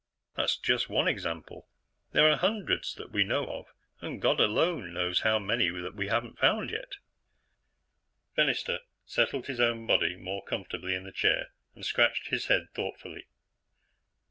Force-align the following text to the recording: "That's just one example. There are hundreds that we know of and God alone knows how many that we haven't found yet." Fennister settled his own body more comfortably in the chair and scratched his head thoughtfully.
"That's 0.35 0.57
just 0.57 0.89
one 0.89 1.07
example. 1.07 1.67
There 2.11 2.27
are 2.31 2.35
hundreds 2.35 2.95
that 2.95 3.11
we 3.11 3.23
know 3.23 3.45
of 3.45 3.67
and 4.01 4.19
God 4.19 4.39
alone 4.39 4.93
knows 4.93 5.19
how 5.19 5.37
many 5.37 5.69
that 5.69 5.93
we 5.93 6.07
haven't 6.07 6.39
found 6.39 6.71
yet." 6.71 6.93
Fennister 8.35 8.79
settled 9.05 9.45
his 9.45 9.59
own 9.59 9.85
body 9.85 10.15
more 10.15 10.43
comfortably 10.43 10.95
in 10.95 11.03
the 11.03 11.11
chair 11.11 11.51
and 11.75 11.85
scratched 11.85 12.29
his 12.29 12.47
head 12.47 12.69
thoughtfully. 12.73 13.27